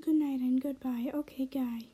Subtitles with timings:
[0.00, 1.10] Good night and goodbye.
[1.14, 1.86] Okay, guy.